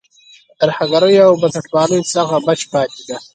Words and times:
له 0.57 0.59
ترهګرۍ 0.59 1.15
او 1.25 1.31
بنسټپالۍ 1.41 2.01
څخه 2.13 2.35
بچ 2.45 2.61
پاتې 2.71 3.01
دی. 3.07 3.15